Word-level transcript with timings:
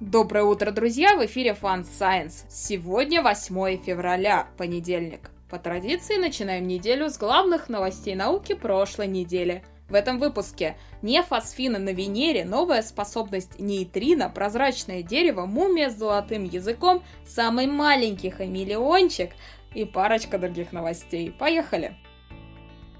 Доброе 0.00 0.42
утро, 0.42 0.72
друзья! 0.72 1.14
В 1.14 1.24
эфире 1.26 1.56
Fun 1.60 1.84
Science. 1.84 2.46
Сегодня 2.48 3.22
8 3.22 3.80
февраля, 3.84 4.48
понедельник. 4.56 5.30
По 5.48 5.56
традиции 5.56 6.16
начинаем 6.16 6.66
неделю 6.66 7.08
с 7.08 7.16
главных 7.16 7.68
новостей 7.68 8.16
науки 8.16 8.54
прошлой 8.54 9.06
недели. 9.06 9.62
В 9.88 9.94
этом 9.94 10.18
выпуске 10.18 10.76
не 11.00 11.22
фосфины 11.22 11.78
на 11.78 11.90
Венере, 11.90 12.44
новая 12.44 12.82
способность 12.82 13.60
нейтрино, 13.60 14.28
прозрачное 14.28 15.04
дерево, 15.04 15.46
мумия 15.46 15.90
с 15.90 15.96
золотым 15.96 16.42
языком, 16.42 17.04
самый 17.24 17.68
маленький 17.68 18.30
хамелеончик 18.30 19.30
и 19.74 19.84
парочка 19.84 20.38
других 20.38 20.72
новостей. 20.72 21.30
Поехали! 21.30 21.96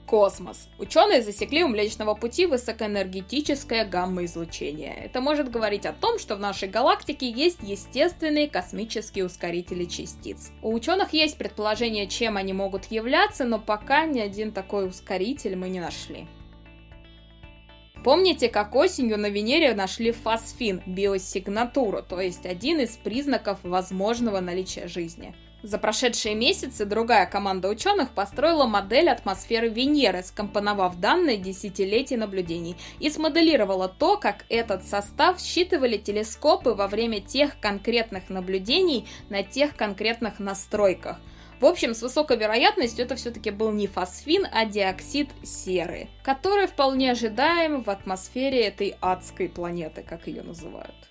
Космос. 0.06 0.68
Ученые 0.78 1.22
засекли 1.22 1.64
у 1.64 1.68
Млечного 1.68 2.14
Пути 2.14 2.46
высокоэнергетическое 2.46 3.86
гамма-излучение. 3.86 4.94
Это 4.94 5.20
может 5.20 5.50
говорить 5.50 5.86
о 5.86 5.92
том, 5.92 6.18
что 6.18 6.36
в 6.36 6.40
нашей 6.40 6.68
галактике 6.68 7.30
есть 7.30 7.60
естественные 7.62 8.48
космические 8.48 9.24
ускорители 9.24 9.86
частиц. 9.86 10.52
У 10.62 10.74
ученых 10.74 11.14
есть 11.14 11.38
предположение, 11.38 12.06
чем 12.06 12.36
они 12.36 12.52
могут 12.52 12.86
являться, 12.86 13.44
но 13.44 13.58
пока 13.58 14.04
ни 14.04 14.20
один 14.20 14.52
такой 14.52 14.88
ускоритель 14.88 15.56
мы 15.56 15.70
не 15.70 15.80
нашли. 15.80 16.26
Помните, 18.04 18.50
как 18.50 18.74
осенью 18.74 19.18
на 19.18 19.30
Венере 19.30 19.74
нашли 19.74 20.12
фосфин, 20.12 20.82
биосигнатуру, 20.84 22.02
то 22.02 22.20
есть 22.20 22.44
один 22.44 22.80
из 22.80 22.98
признаков 22.98 23.60
возможного 23.62 24.40
наличия 24.40 24.88
жизни? 24.88 25.34
За 25.64 25.78
прошедшие 25.78 26.34
месяцы 26.34 26.84
другая 26.84 27.24
команда 27.24 27.70
ученых 27.70 28.10
построила 28.10 28.66
модель 28.66 29.08
атмосферы 29.08 29.70
Венеры, 29.70 30.22
скомпоновав 30.22 31.00
данные 31.00 31.38
десятилетий 31.38 32.18
наблюдений, 32.18 32.76
и 33.00 33.08
смоделировала 33.08 33.88
то, 33.88 34.18
как 34.18 34.44
этот 34.50 34.84
состав 34.84 35.40
считывали 35.40 35.96
телескопы 35.96 36.74
во 36.74 36.86
время 36.86 37.22
тех 37.22 37.58
конкретных 37.60 38.28
наблюдений 38.28 39.08
на 39.30 39.42
тех 39.42 39.74
конкретных 39.74 40.38
настройках. 40.38 41.18
В 41.60 41.64
общем, 41.64 41.94
с 41.94 42.02
высокой 42.02 42.36
вероятностью 42.36 43.02
это 43.02 43.16
все-таки 43.16 43.50
был 43.50 43.70
не 43.70 43.86
фосфин, 43.86 44.46
а 44.52 44.66
диоксид 44.66 45.30
серы, 45.42 46.08
который 46.22 46.66
вполне 46.66 47.12
ожидаем 47.12 47.82
в 47.82 47.88
атмосфере 47.88 48.66
этой 48.66 48.96
адской 49.00 49.48
планеты, 49.48 50.04
как 50.06 50.26
ее 50.26 50.42
называют. 50.42 51.08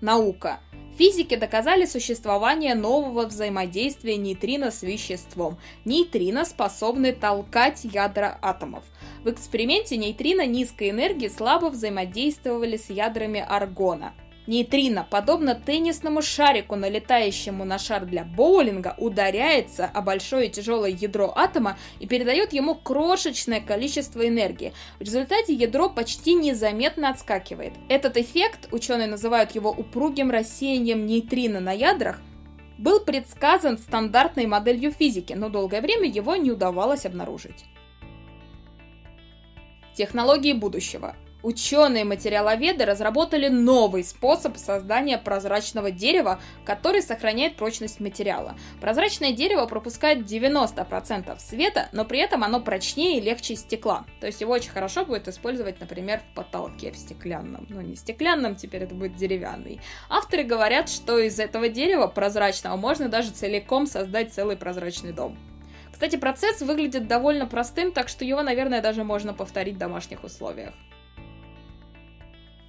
Наука. 0.00 0.60
Физики 0.98 1.36
доказали 1.36 1.86
существование 1.86 2.74
нового 2.74 3.26
взаимодействия 3.26 4.16
нейтрино 4.16 4.72
с 4.72 4.82
веществом. 4.82 5.56
Нейтрино 5.84 6.44
способны 6.44 7.12
толкать 7.12 7.84
ядра 7.84 8.36
атомов. 8.42 8.82
В 9.22 9.30
эксперименте 9.30 9.96
нейтрино 9.96 10.44
низкой 10.44 10.90
энергии 10.90 11.28
слабо 11.28 11.66
взаимодействовали 11.66 12.76
с 12.76 12.90
ядрами 12.90 13.38
аргона. 13.38 14.12
Нейтрино, 14.48 15.06
подобно 15.10 15.54
теннисному 15.54 16.22
шарику, 16.22 16.74
налетающему 16.74 17.66
на 17.66 17.78
шар 17.78 18.06
для 18.06 18.24
боулинга, 18.24 18.94
ударяется 18.96 19.84
о 19.84 20.00
большое 20.00 20.48
тяжелое 20.48 20.88
ядро 20.88 21.30
атома 21.36 21.76
и 22.00 22.06
передает 22.06 22.54
ему 22.54 22.74
крошечное 22.74 23.60
количество 23.60 24.26
энергии. 24.26 24.72
В 24.98 25.02
результате 25.02 25.52
ядро 25.52 25.90
почти 25.90 26.32
незаметно 26.32 27.10
отскакивает. 27.10 27.74
Этот 27.90 28.16
эффект, 28.16 28.68
ученые 28.72 29.06
называют 29.06 29.50
его 29.50 29.68
упругим 29.70 30.30
рассеянием 30.30 31.04
нейтрино 31.04 31.60
на 31.60 31.72
ядрах, 31.72 32.18
был 32.78 33.00
предсказан 33.00 33.76
стандартной 33.76 34.46
моделью 34.46 34.92
физики, 34.92 35.34
но 35.34 35.50
долгое 35.50 35.82
время 35.82 36.08
его 36.08 36.36
не 36.36 36.52
удавалось 36.52 37.04
обнаружить. 37.04 37.66
Технологии 39.94 40.54
будущего– 40.54 41.14
Ученые-материаловеды 41.42 42.84
разработали 42.84 43.48
новый 43.48 44.02
способ 44.02 44.56
создания 44.56 45.18
прозрачного 45.18 45.92
дерева, 45.92 46.40
который 46.64 47.00
сохраняет 47.00 47.56
прочность 47.56 48.00
материала. 48.00 48.56
Прозрачное 48.80 49.32
дерево 49.32 49.66
пропускает 49.66 50.26
90% 50.26 51.38
света, 51.38 51.88
но 51.92 52.04
при 52.04 52.18
этом 52.18 52.42
оно 52.42 52.60
прочнее 52.60 53.18
и 53.18 53.20
легче 53.20 53.54
стекла. 53.54 54.04
То 54.20 54.26
есть 54.26 54.40
его 54.40 54.52
очень 54.52 54.70
хорошо 54.70 55.04
будет 55.04 55.28
использовать, 55.28 55.80
например, 55.80 56.20
в 56.20 56.34
потолке 56.34 56.90
в 56.90 56.96
стеклянном. 56.96 57.66
Ну, 57.68 57.80
не 57.82 57.94
стеклянном, 57.94 58.56
теперь 58.56 58.82
это 58.82 58.96
будет 58.96 59.14
деревянный. 59.14 59.80
Авторы 60.10 60.42
говорят, 60.42 60.88
что 60.88 61.18
из 61.18 61.38
этого 61.38 61.68
дерева 61.68 62.08
прозрачного 62.08 62.76
можно 62.76 63.08
даже 63.08 63.30
целиком 63.30 63.86
создать 63.86 64.32
целый 64.32 64.56
прозрачный 64.56 65.12
дом. 65.12 65.38
Кстати, 65.92 66.16
процесс 66.16 66.62
выглядит 66.62 67.06
довольно 67.06 67.46
простым, 67.46 67.92
так 67.92 68.08
что 68.08 68.24
его, 68.24 68.42
наверное, 68.42 68.82
даже 68.82 69.04
можно 69.04 69.34
повторить 69.34 69.76
в 69.76 69.78
домашних 69.78 70.24
условиях. 70.24 70.74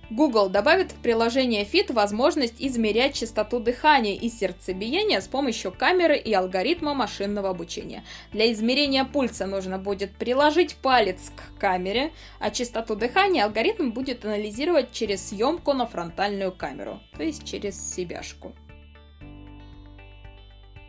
Google 0.10 0.50
добавит 0.50 0.92
в 0.92 0.96
приложение 0.96 1.64
Fit 1.64 1.94
возможность 1.94 2.56
измерять 2.58 3.14
частоту 3.14 3.60
дыхания 3.60 4.16
и 4.16 4.30
сердцебиения 4.30 5.22
с 5.22 5.28
помощью 5.28 5.72
камеры 5.72 6.18
и 6.18 6.34
алгоритма 6.34 6.96
машинного 6.96 7.50
обучения. 7.50 8.04
Для 8.32 8.52
измерения 8.52 9.06
пульса 9.06 9.46
нужно 9.46 9.78
будет 9.78 10.16
приложить 10.16 10.76
палец 10.78 11.32
к 11.36 11.60
камере, 11.60 12.12
а 12.40 12.50
частоту 12.50 12.96
дыхания 12.96 13.46
алгоритм 13.46 13.92
будет 13.92 14.26
анализировать 14.26 14.92
через 14.92 15.30
съемку 15.30 15.74
на 15.74 15.86
фронтальную 15.86 16.52
камеру, 16.52 17.00
то 17.16 17.24
есть 17.24 17.46
через 17.46 17.94
себяшку. 17.94 18.54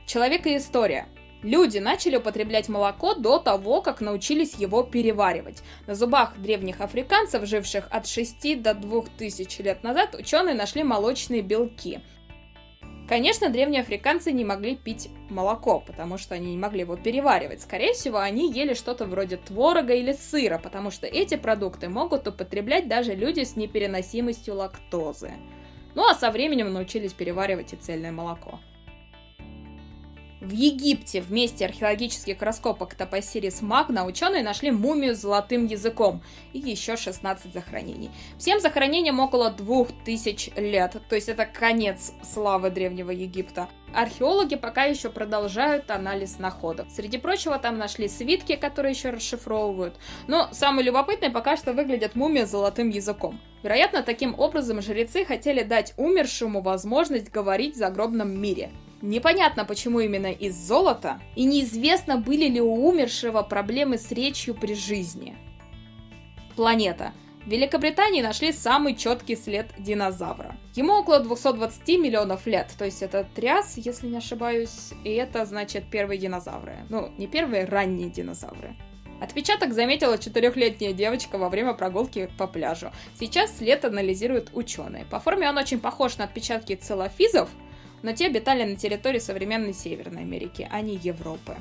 Человек 0.07 0.47
и 0.47 0.57
история– 0.57 1.07
Люди 1.43 1.79
начали 1.79 2.17
употреблять 2.17 2.69
молоко 2.69 3.15
до 3.15 3.39
того, 3.39 3.81
как 3.81 4.01
научились 4.01 4.55
его 4.55 4.83
переваривать. 4.83 5.63
На 5.87 5.95
зубах 5.95 6.37
древних 6.37 6.81
африканцев, 6.83 7.47
живших 7.47 7.89
от 7.91 8.07
6 8.07 8.61
до 8.61 8.75
2000 8.75 9.63
лет 9.63 9.83
назад, 9.83 10.15
ученые 10.15 10.55
нашли 10.55 10.85
молочные 10.85 11.41
белки. 11.41 12.01
Конечно, 13.09 13.49
древние 13.49 13.81
африканцы 13.81 14.31
не 14.31 14.45
могли 14.45 14.77
пить 14.77 15.09
молоко, 15.31 15.81
потому 15.81 16.17
что 16.17 16.37
они 16.37 16.53
не 16.53 16.59
могли 16.59 16.81
его 16.81 16.97
переваривать. 16.97 17.61
Скорее 17.61 17.93
всего, 17.93 18.19
они 18.19 18.53
ели 18.53 18.75
что-то 18.75 19.05
вроде 19.07 19.37
творога 19.37 19.95
или 19.95 20.13
сыра, 20.13 20.61
потому 20.63 20.93
что 20.93 21.09
эти 21.09 21.37
продукты 21.37 21.89
могут 21.89 22.29
употреблять 22.29 22.87
даже 22.87 23.15
люди 23.15 23.43
с 23.43 23.57
непереносимостью 23.57 24.55
лактозы. 24.55 25.33
Ну 25.97 26.09
а 26.09 26.15
со 26.15 26.31
временем 26.31 26.73
научились 26.73 27.13
переваривать 27.13 27.73
и 27.73 27.77
цельное 27.77 28.13
молоко. 28.13 28.61
В 30.41 30.53
Египте 30.53 31.21
в 31.21 31.31
месте 31.31 31.67
археологических 31.67 32.41
раскопок 32.41 32.95
Топосирис 32.95 33.61
Магна 33.61 34.07
ученые 34.07 34.43
нашли 34.43 34.71
мумию 34.71 35.15
с 35.15 35.19
золотым 35.19 35.67
языком 35.67 36.23
и 36.55 36.59
еще 36.59 36.97
16 36.97 37.53
захоронений. 37.53 38.11
Всем 38.39 38.59
захоронениям 38.59 39.21
около 39.21 39.51
2000 39.51 40.55
лет, 40.59 40.97
то 41.11 41.15
есть 41.15 41.29
это 41.29 41.45
конец 41.45 42.15
славы 42.23 42.71
Древнего 42.71 43.11
Египта. 43.11 43.69
Археологи 43.93 44.55
пока 44.55 44.85
еще 44.85 45.11
продолжают 45.11 45.91
анализ 45.91 46.39
находок. 46.39 46.87
Среди 46.91 47.19
прочего, 47.19 47.59
там 47.59 47.77
нашли 47.77 48.09
свитки, 48.09 48.57
которые 48.57 48.93
еще 48.93 49.11
расшифровывают. 49.11 49.99
Но 50.27 50.49
самое 50.53 50.87
любопытное 50.87 51.29
пока 51.29 51.59
что 51.59 51.75
выглядят 51.75 52.15
мумия 52.15 52.47
с 52.47 52.51
золотым 52.51 52.89
языком. 52.89 53.39
Вероятно, 53.63 54.03
таким 54.03 54.39
образом 54.39 54.81
жрецы 54.81 55.27
хотели 55.27 55.65
дать 55.65 55.93
умершему 55.99 56.63
возможность 56.63 57.31
говорить 57.31 57.75
в 57.75 57.79
загробном 57.79 58.41
мире. 58.41 58.71
Непонятно, 59.03 59.65
почему 59.65 60.01
именно 60.01 60.31
из 60.31 60.55
золота, 60.55 61.21
и 61.35 61.45
неизвестно, 61.45 62.19
были 62.19 62.47
ли 62.49 62.61
у 62.61 62.87
умершего 62.87 63.43
проблемы 63.43 63.97
с 63.97 64.13
речью 64.13 64.55
при 64.55 64.75
жизни. 64.75 65.37
Планета. 66.55 67.13
В 67.47 67.49
Великобритании 67.49 68.21
нашли 68.21 68.53
самый 68.53 68.95
четкий 68.95 69.35
след 69.35 69.71
динозавра. 69.79 70.57
Ему 70.75 70.93
около 70.93 71.21
220 71.21 71.89
миллионов 71.99 72.47
лет, 72.47 72.71
то 72.77 72.85
есть 72.85 73.03
это 73.03 73.27
тряс, 73.35 73.79
если 73.79 74.09
не 74.09 74.19
ошибаюсь, 74.19 74.91
и 75.05 75.11
это 75.11 75.47
значит 75.47 75.85
первые 75.91 76.19
динозавры. 76.19 76.77
Ну, 76.91 77.11
не 77.17 77.27
первые, 77.27 77.65
ранние 77.65 78.11
динозавры. 78.11 78.77
Отпечаток 79.23 79.73
заметила 79.73 80.19
четырехлетняя 80.19 80.93
девочка 80.93 81.39
во 81.39 81.49
время 81.49 81.73
прогулки 81.73 82.31
по 82.37 82.47
пляжу. 82.47 82.91
Сейчас 83.19 83.57
след 83.57 83.85
анализируют 83.87 84.51
ученые. 84.53 85.07
По 85.07 85.19
форме 85.19 85.49
он 85.49 85.57
очень 85.57 85.81
похож 85.81 86.19
на 86.19 86.25
отпечатки 86.25 86.75
целофизов, 86.75 87.49
но 88.03 88.13
те 88.13 88.27
обитали 88.27 88.65
на 88.65 88.77
территории 88.77 89.19
современной 89.19 89.73
Северной 89.75 90.23
Америки, 90.23 90.69
а 90.71 90.81
не 90.81 90.97
Европы. 90.97 91.57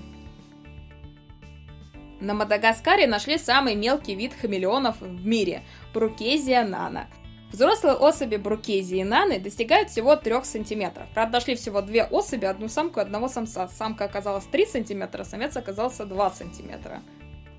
На 2.20 2.34
Мадагаскаре 2.34 3.08
нашли 3.08 3.38
самый 3.38 3.76
мелкий 3.76 4.16
вид 4.16 4.34
хамелеонов 4.34 5.00
в 5.00 5.26
мире– 5.26 5.64
Брукезия 5.94 6.66
нана. 6.66 7.08
Взрослые 7.52 7.96
особи 7.96 8.36
Брукезии 8.36 9.02
наны 9.04 9.40
достигают 9.40 9.90
всего 9.90 10.16
3 10.16 10.44
см. 10.44 11.08
Правда, 11.14 11.34
нашли 11.34 11.56
всего 11.56 11.82
две 11.82 12.04
особи, 12.04 12.46
одну 12.46 12.68
самку 12.68 13.00
и 13.00 13.04
одного 13.04 13.28
самца. 13.28 13.68
Самка 13.70 14.06
оказалась 14.06 14.46
3 14.46 14.66
см, 14.66 15.24
самец 15.24 15.58
оказался 15.58 16.06
2 16.06 16.30
см. 16.32 17.02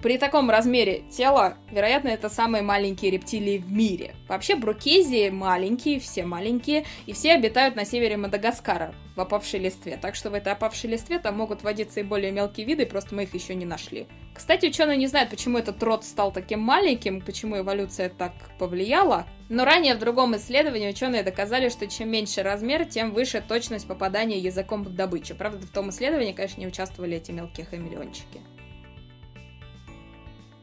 При 0.02 0.16
таком 0.16 0.48
размере 0.48 1.02
тела, 1.10 1.58
вероятно, 1.70 2.08
это 2.08 2.30
самые 2.30 2.62
маленькие 2.62 3.10
рептилии 3.10 3.58
в 3.58 3.70
мире. 3.70 4.14
Вообще, 4.28 4.54
брукезии 4.54 5.28
маленькие, 5.28 6.00
все 6.00 6.24
маленькие, 6.24 6.86
и 7.04 7.12
все 7.12 7.34
обитают 7.34 7.76
на 7.76 7.84
севере 7.84 8.16
Мадагаскара, 8.16 8.94
в 9.14 9.20
опавшей 9.20 9.60
листве. 9.60 9.98
Так 10.00 10.14
что 10.14 10.30
в 10.30 10.34
этой 10.34 10.54
опавшей 10.54 10.88
листве 10.88 11.18
там 11.18 11.36
могут 11.36 11.62
водиться 11.62 12.00
и 12.00 12.02
более 12.02 12.32
мелкие 12.32 12.66
виды, 12.66 12.86
просто 12.86 13.14
мы 13.14 13.24
их 13.24 13.34
еще 13.34 13.54
не 13.54 13.66
нашли. 13.66 14.06
Кстати, 14.32 14.64
ученые 14.64 14.96
не 14.96 15.06
знают, 15.06 15.28
почему 15.28 15.58
этот 15.58 15.82
род 15.82 16.02
стал 16.02 16.32
таким 16.32 16.60
маленьким, 16.60 17.20
почему 17.20 17.58
эволюция 17.58 18.08
так 18.08 18.32
повлияла. 18.58 19.26
Но 19.50 19.66
ранее 19.66 19.96
в 19.96 19.98
другом 19.98 20.34
исследовании 20.36 20.88
ученые 20.88 21.22
доказали, 21.22 21.68
что 21.68 21.86
чем 21.86 22.08
меньше 22.08 22.42
размер, 22.42 22.86
тем 22.86 23.12
выше 23.12 23.44
точность 23.46 23.86
попадания 23.86 24.38
языком 24.38 24.82
в 24.82 24.94
добычу. 24.94 25.34
Правда, 25.34 25.66
в 25.66 25.70
том 25.70 25.90
исследовании, 25.90 26.32
конечно, 26.32 26.58
не 26.58 26.68
участвовали 26.68 27.18
эти 27.18 27.32
мелкие 27.32 27.66
хамелеончики. 27.66 28.40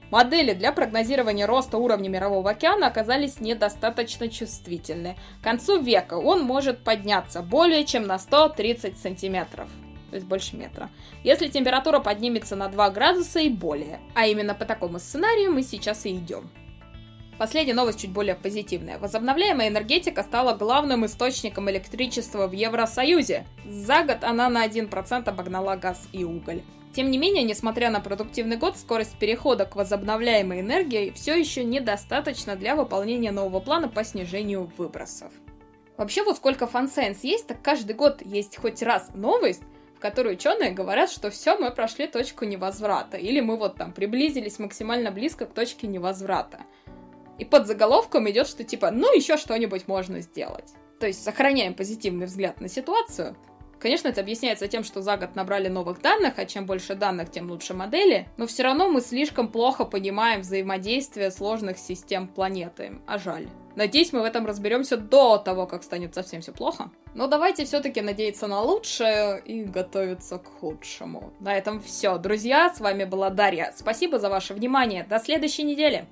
Модели 0.09 0.54
для 0.54 0.71
прогнозирования 0.71 1.45
роста 1.45 1.77
уровня 1.77 2.09
Мирового 2.09 2.51
океана 2.51 2.88
оказались 2.88 3.39
недостаточно 3.39 4.30
чувствительны. 4.30 5.18
К 5.42 5.44
концу 5.44 5.81
века 5.81 6.13
он 6.15 6.44
может 6.44 6.83
подняться 6.83 7.42
более 7.42 7.86
чем 7.86 8.07
на 8.07 8.18
130 8.18 8.98
сантиметров 8.98 9.69
то 10.09 10.15
есть 10.15 10.25
больше 10.25 10.56
метра, 10.56 10.89
если 11.24 11.48
температура 11.48 12.00
поднимется 12.00 12.56
на 12.56 12.69
2 12.69 12.89
градуса 12.92 13.39
и 13.39 13.50
более. 13.50 14.00
А 14.15 14.25
именно 14.25 14.56
по 14.56 14.65
такому 14.65 15.00
сценарию 15.00 15.51
мы 15.51 15.63
сейчас 15.63 16.06
и 16.06 16.15
идем. 16.15 16.50
Последняя 17.38 17.75
новость 17.75 18.01
чуть 18.01 18.12
более 18.12 18.33
позитивная. 18.33 18.98
Возобновляемая 18.98 19.68
энергетика 19.68 20.24
стала 20.24 20.56
главным 20.56 21.06
источником 21.06 21.69
электричества 21.69 22.48
в 22.48 22.51
Евросоюзе. 22.51 23.45
За 23.65 24.04
год 24.04 24.24
она 24.24 24.50
на 24.50 24.65
1% 24.65 25.30
обогнала 25.30 25.75
газ 25.75 26.07
и 26.13 26.24
уголь. 26.24 26.63
Тем 26.94 27.12
не 27.12 27.18
менее, 27.18 27.44
несмотря 27.44 27.89
на 27.92 28.00
продуктивный 28.00 28.57
год, 28.57 28.78
скорость 28.78 29.18
перехода 29.19 29.66
к 29.66 29.75
возобновляемой 29.75 30.62
энергии 30.62 31.12
все 31.12 31.36
еще 31.36 31.63
недостаточно 31.63 32.56
для 32.56 32.75
выполнения 32.75 33.31
нового 33.31 33.60
плана 33.60 33.88
по 33.88 34.04
снижению 34.04 34.72
выбросов. 34.78 35.31
Вообще, 35.98 36.24
вот 36.24 36.38
сколько 36.38 36.68
Fun 36.68 36.84
Science 36.84 37.24
есть, 37.24 37.48
так 37.48 37.62
каждый 37.62 37.94
год 37.95 38.22
есть 38.24 38.57
хоть 38.57 38.81
раз 38.84 39.10
новость, 39.13 39.63
в 39.95 40.00
которой 40.00 40.34
ученые 40.34 40.72
говорят, 40.72 41.10
что 41.10 41.31
все, 41.31 41.57
мы 41.57 41.72
прошли 41.72 42.07
точку 42.07 42.45
невозврата, 42.45 43.18
или 43.18 43.40
мы 43.40 43.57
вот 43.57 43.78
там 43.78 43.92
приблизились 43.92 44.60
максимально 44.60 45.12
близко 45.12 45.48
к 45.48 45.54
точке 45.54 45.88
невозврата. 45.88 46.62
И 47.40 47.45
под 47.45 47.66
заголовком 47.68 48.30
идет, 48.30 48.48
что 48.48 48.63
типа, 48.63 48.92
ну 48.92 49.13
еще 49.16 49.38
что-нибудь 49.38 49.88
можно 49.88 50.22
сделать. 50.22 50.72
То 51.00 51.07
есть 51.07 51.24
сохраняем 51.24 51.74
позитивный 51.74 52.28
взгляд 52.28 52.62
на 52.62 52.68
ситуацию, 52.68 53.36
Конечно, 53.79 54.07
это 54.07 54.21
объясняется 54.21 54.68
тем, 54.68 54.83
что 54.83 55.01
за 55.01 55.18
год 55.18 55.35
набрали 55.35 55.68
новых 55.68 56.01
данных, 56.01 56.33
а 56.38 56.45
чем 56.45 56.65
больше 56.65 56.95
данных, 56.95 57.31
тем 57.31 57.50
лучше 57.50 57.74
модели, 57.74 58.27
но 58.38 58.47
все 58.47 58.63
равно 58.63 58.89
мы 58.89 59.01
слишком 59.01 59.50
плохо 59.50 59.85
понимаем 59.85 60.41
взаимодействие 60.41 61.31
сложных 61.31 61.77
систем 61.77 62.27
планеты, 62.27 63.00
а 63.06 63.18
жаль. 63.18 63.47
Надеюсь, 63.75 64.12
мы 64.12 64.21
в 64.21 64.25
этом 64.25 64.47
разберемся 64.47 64.97
до 64.97 65.38
того, 65.38 65.68
как 65.68 65.83
станет 65.83 66.15
совсем 66.15 66.41
все 66.41 66.51
плохо. 66.51 66.89
Но 67.13 67.27
давайте 67.27 67.63
все-таки 67.63 68.01
надеяться 68.01 68.47
на 68.47 68.62
лучшее 68.62 69.39
и 69.39 69.63
готовиться 69.63 70.39
к 70.39 70.47
худшему. 70.47 71.31
На 71.39 71.56
этом 71.56 71.80
все, 71.80 72.18
друзья. 72.18 72.73
С 72.73 72.80
вами 72.80 73.03
была 73.03 73.30
Дарья. 73.30 73.71
Спасибо 73.75 74.18
за 74.18 74.30
ваше 74.30 74.56
внимание. 74.56 75.06
До 75.07 75.19
следующей 75.19 75.62
недели. 75.62 76.07